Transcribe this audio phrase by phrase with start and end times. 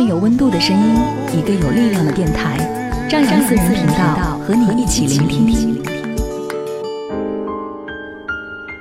[0.00, 0.94] 份有温度的声音，
[1.38, 2.56] 一个有力量的电台，
[3.06, 5.82] 张扬私人频道和你一起聆听。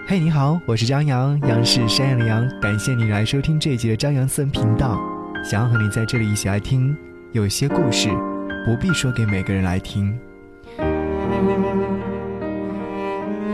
[0.08, 4.98] 嘿，你好，我是张扬，杨是山羊的羊，感谢你来收听这一集的张扬私人频道，
[5.44, 6.96] 想要和你在这里一起来听，
[7.34, 8.08] 有些故事
[8.66, 10.18] 不必说给每个人来听。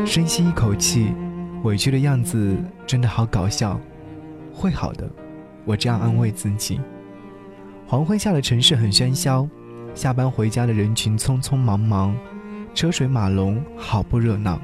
[0.05, 1.15] 深吸一口气，
[1.63, 2.55] 委屈的样子
[2.85, 3.81] 真的好搞笑，
[4.53, 5.09] 会好的，
[5.65, 6.79] 我这样安慰自己。
[7.87, 9.47] 黄昏下的城市很喧嚣，
[9.93, 12.17] 下班回家的人群匆匆忙忙，
[12.73, 14.59] 车水马龙，好不热闹。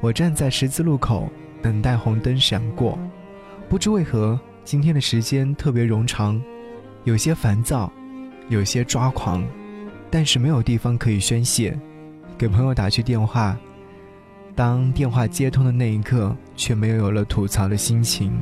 [0.00, 1.28] 我站在十字路口，
[1.60, 2.96] 等待红灯闪过。
[3.68, 6.40] 不知为何，今天的时间特别冗长，
[7.02, 7.92] 有些烦躁，
[8.48, 9.44] 有些抓狂，
[10.08, 11.76] 但是没有地方可以宣泄。
[12.38, 13.56] 给朋友打去电话，
[14.54, 18.40] 当电话接通的那一刻，却没有了吐槽的心情。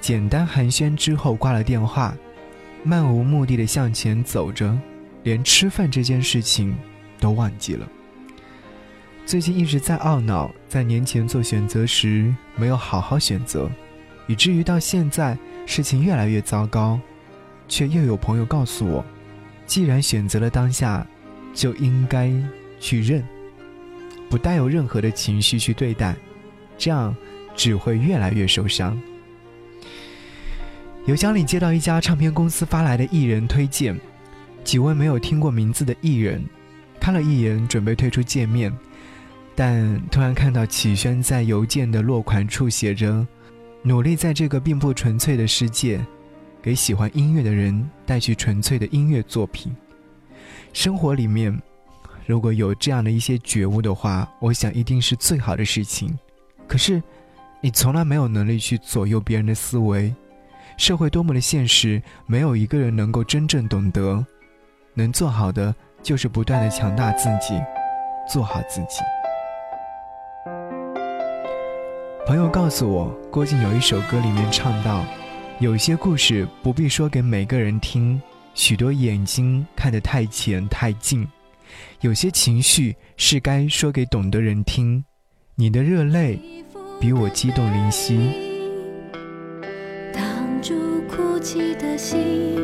[0.00, 2.14] 简单寒暄之后挂了电话，
[2.84, 4.78] 漫无目的的向前走着，
[5.22, 6.74] 连吃饭这件事情
[7.20, 7.86] 都忘记了。
[9.26, 13.70] 最近一直在懊恼，在年前做选择时没有好好选择，
[14.26, 16.98] 以至于到现在事情越来越糟糕，
[17.68, 19.04] 却又有朋友告诉我，
[19.66, 21.06] 既然选择了当下，
[21.52, 22.32] 就应该
[22.80, 23.22] 去认，
[24.30, 26.16] 不带有任何的情绪去对待，
[26.78, 27.14] 这样
[27.54, 28.98] 只会越来越受伤。
[31.08, 33.98] 邮箱里接到一家唱片公司发来的艺人推荐，
[34.62, 36.44] 几位没有听过名字的艺人，
[37.00, 38.70] 看了一眼，准备退出界面。
[39.56, 43.26] 但突然看到启轩在邮件的落款处写着
[43.80, 45.98] ：“努力在这个并不纯粹的世界，
[46.60, 49.74] 给喜欢音乐的人带去纯粹的音乐作品。”
[50.74, 51.58] 生活里面，
[52.26, 56.14] 如果有这样的一些觉悟的话，我想一定是最好的事情。
[56.66, 57.02] 可是，
[57.62, 60.14] 你从来没有能力去左右别人的思维。
[60.78, 64.24] 社会多么的现实，没有一个人能够真正懂得。
[64.94, 67.60] 能做好的，就是不断的强大自己，
[68.32, 69.00] 做好自己。
[72.24, 75.04] 朋友告诉我，郭靖有一首歌里面唱到
[75.58, 78.20] ：“有些故事不必说给每个人听，
[78.54, 81.26] 许多眼睛看得太浅太近；
[82.02, 85.04] 有些情绪是该说给懂的人听。
[85.56, 86.38] 你的热泪
[87.00, 88.47] 比我激动灵犀。
[91.38, 92.56] 哭泣的心，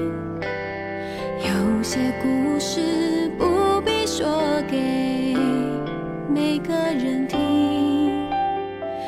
[1.38, 5.36] 有些故事不必说给
[6.28, 8.28] 每个人听。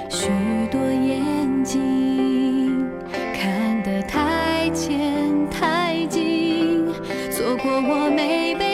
[0.08, 0.28] 许
[0.70, 2.88] 多眼睛
[3.34, 6.86] 看得太浅太近，
[7.32, 8.65] 错过我没被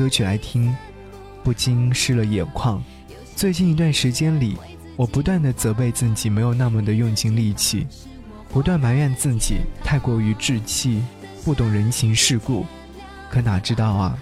[0.00, 0.74] 歌曲来听，
[1.44, 2.82] 不禁湿了眼眶。
[3.36, 4.56] 最近一段时间里，
[4.96, 7.86] 我不断的责备自己没有那么的用尽力气，
[8.48, 11.02] 不断埋怨自己太过于稚气，
[11.44, 12.64] 不懂人情世故。
[13.30, 14.18] 可哪知道啊，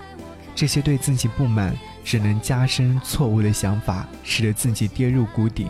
[0.52, 1.72] 这些对自己不满，
[2.02, 5.68] 只能加深错误的想法，使得自己跌入谷底。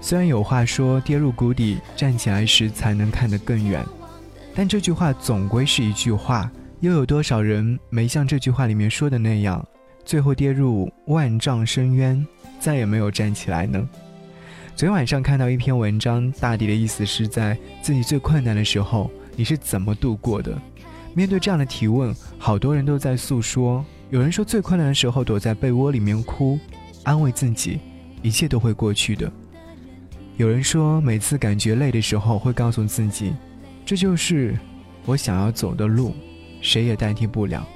[0.00, 3.84] 虽然有话说跌入谷底，站起来时才能看得更远，
[4.54, 6.48] 但这句话总归是一句话。
[6.84, 9.66] 又有多少人没像这句话里面说的那样，
[10.04, 12.22] 最后跌入万丈深渊，
[12.60, 13.88] 再也没有站起来呢？
[14.76, 20.60] 昨天晚上看到一篇文章，大抵的意思是在自己最困难的时候，你是怎么度过的？
[21.14, 23.82] 面对这样的提问，好多人都在诉说。
[24.10, 26.58] 有人说最困难的时候躲在被窝里面哭，
[27.02, 27.80] 安慰自己，
[28.20, 29.32] 一切都会过去的。
[30.36, 33.32] 有人说每次感觉累的时候，会告诉自己，
[33.86, 34.54] 这就是
[35.06, 36.14] 我想要走的路，
[36.64, 37.68] 谁也代替不了。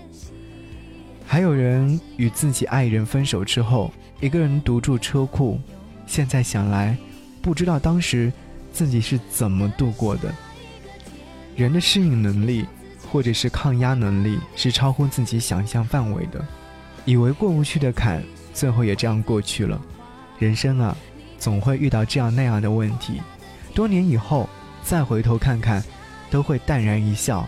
[1.26, 5.60] 还有人与自己爱人分手之后，一个人独住车库，
[6.06, 6.96] 现在想来，
[7.42, 8.32] 不知道当时
[8.72, 10.34] 自己是怎么度过的。
[11.54, 12.64] 人的适应能力，
[13.12, 16.42] 或者是抗压能力，是超乎自己想象范围的。
[17.04, 18.24] 以为过不去的坎，
[18.54, 19.78] 最后也这样过去了。
[20.38, 20.96] 人生啊，
[21.38, 23.20] 总会遇到这样那样的问题，
[23.74, 24.48] 多年以后
[24.82, 25.84] 再回头看看，
[26.30, 27.46] 都会淡然一笑，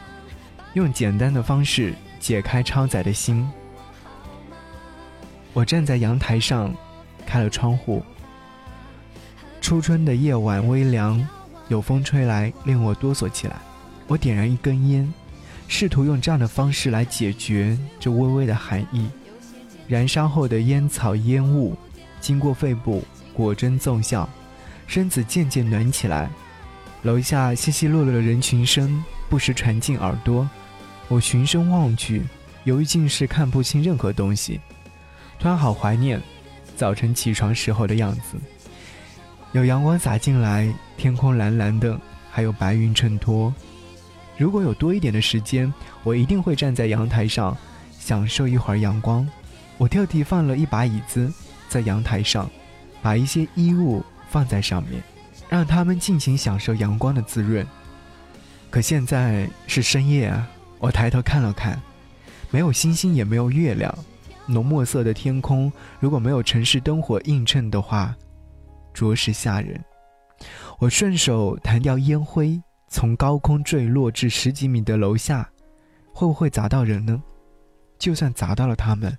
[0.75, 3.49] 用简单的方式解开超载的心。
[5.53, 6.73] 我站在阳台上，
[7.27, 8.03] 开了窗户。
[9.61, 11.27] 初春的夜晚微凉，
[11.69, 13.57] 有风吹来，令我哆嗦起来。
[14.07, 15.13] 我点燃一根烟，
[15.69, 19.09] 试图用这样的方式来解决这微微的寒意。
[19.89, 21.77] 燃烧后的烟草烟雾，
[22.21, 24.29] 经过肺部，果真奏效，
[24.87, 26.31] 身子渐渐暖起来。
[27.03, 30.47] 楼下稀稀落落的人群声不时传进耳朵，
[31.07, 32.25] 我循声望去，
[32.65, 34.61] 由于近视看不清任何东西。
[35.39, 36.21] 突然好怀念
[36.77, 38.37] 早晨起床时候的样子，
[39.53, 41.99] 有阳光洒进来，天空蓝蓝的，
[42.29, 43.55] 还有白云衬托。
[44.37, 45.73] 如果有多一点的时间，
[46.03, 47.57] 我一定会站在阳台上，
[48.01, 49.27] 享受一会儿阳光。
[49.79, 51.33] 我特地放了一把椅子
[51.69, 52.51] 在阳台上，
[53.01, 55.01] 把一些衣物放在上面，
[55.49, 57.65] 让他们尽情享受阳光的滋润。
[58.71, 60.49] 可现在是深夜啊！
[60.79, 61.81] 我抬头看了看，
[62.51, 63.93] 没有星星，也没有月亮。
[64.47, 68.17] 浓墨色的天空，如果没有城市灯火映衬的话，
[68.95, 69.83] 着实吓人。
[70.79, 75.49] 我顺手弹掉烟灰，从高空坠落至十几米的楼下，
[76.13, 77.21] 会不会砸到人呢？
[77.99, 79.17] 就算砸到了他们，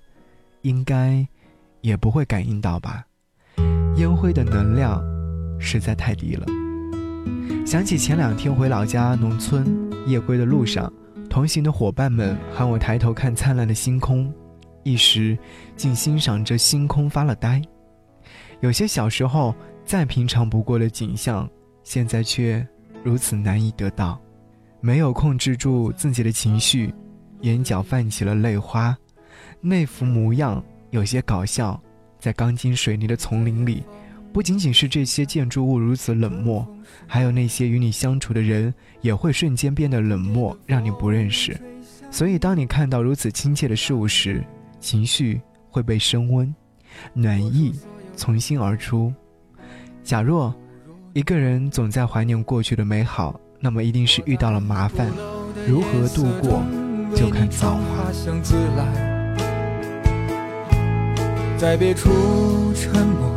[0.62, 1.26] 应该
[1.82, 3.04] 也不会感应到吧？
[3.96, 5.02] 烟灰的能量
[5.60, 6.46] 实在太低了。
[7.66, 9.66] 想起前两天回老家农村
[10.06, 10.92] 夜归的路上，
[11.30, 14.32] 同行的伙伴们喊我抬头看灿烂的星空。
[14.84, 15.38] 一时
[15.76, 17.62] 竟欣赏着星空发了呆，
[18.60, 19.54] 有些小时候
[19.84, 21.48] 再平常不过的景象，
[21.84, 22.66] 现在却
[23.04, 24.20] 如此难以得到。
[24.80, 26.92] 没有控制住自己的情绪，
[27.42, 28.96] 眼角泛起了泪花。
[29.60, 31.80] 那幅模样有些搞笑，
[32.18, 33.84] 在钢筋水泥的丛林里，
[34.32, 36.66] 不仅仅是这些建筑物如此冷漠，
[37.06, 41.54] 还有那些与你相处的人也会瞬间变得冷漠，让你不认识。
[42.10, 44.42] 所以，当你看到如此亲切的事物时，
[44.80, 46.54] 情绪会被升温，
[47.12, 47.74] 暖意
[48.16, 49.12] 从心而出。
[50.02, 50.54] 假若
[51.12, 55.10] 一个人总在怀念过去的美好，那么一定是遇到了麻烦。
[55.68, 56.62] 如何度过，
[57.14, 58.10] 就看造化。
[61.58, 62.10] 在别处
[62.74, 63.36] 沉默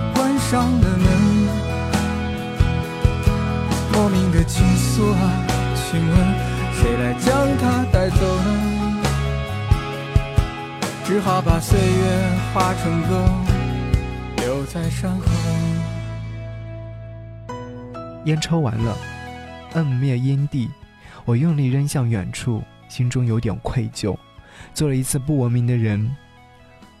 [0.51, 1.07] 上了门。
[3.93, 6.17] 莫名的情愫啊，请问
[6.73, 9.01] 谁来将它带走呢？
[11.05, 13.29] 只好把岁月化成歌，
[14.39, 15.25] 留在山河。
[18.25, 18.97] 烟抽完了，
[19.75, 20.69] 摁灭烟蒂，
[21.23, 24.17] 我用力扔向远处，心中有点愧疚，
[24.73, 26.13] 做了一次不文明的人。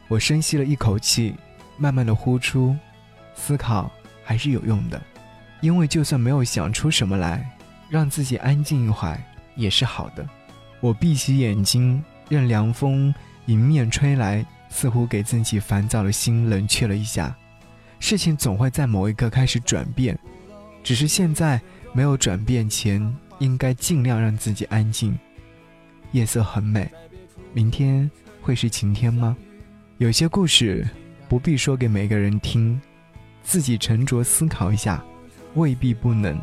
[0.07, 1.35] 我深吸了一口气，
[1.75, 2.73] 慢慢的呼出，
[3.35, 3.91] 思考
[4.23, 5.01] 还是有用的，
[5.61, 7.49] 因为就算没有想出什么来，
[7.89, 9.21] 让自己安静一会儿
[9.55, 10.27] 也是好的。
[10.79, 13.13] 我闭起眼睛，任凉风。
[13.47, 17.35] 迎面吹来，似乎给自己烦躁的心冷却了一下。
[17.99, 20.17] 事情总会在某一刻开始转变，
[20.83, 21.59] 只是现在
[21.91, 23.01] 没有转变前，
[23.39, 25.17] 应该尽量让自己安静。
[26.11, 26.89] 夜色很美，
[27.51, 28.09] 明天
[28.41, 29.35] 会是晴天吗？
[29.97, 30.87] 有些故事
[31.27, 32.79] 不必说给每个人听，
[33.43, 35.03] 自己沉着思考一下，
[35.55, 36.39] 未必不能。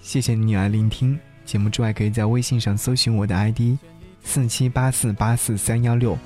[0.00, 3.76] 谢谢你来聆听节目之外，可以在微信上搜寻我的 ID。
[4.24, 6.18] 四七八四八四三幺六，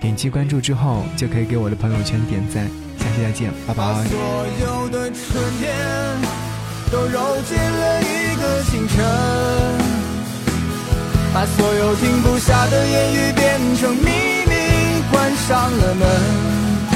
[0.00, 2.66] 点击关注之后就可以给我的朋友圈点赞。
[2.98, 3.84] 下期再见，拜拜。
[3.84, 4.18] 把所
[4.60, 5.76] 有的春天
[6.90, 9.04] 都揉进了一个清晨，
[11.34, 14.10] 把所有停不下的言语变成秘
[14.46, 14.52] 密，
[15.10, 16.95] 关上了门。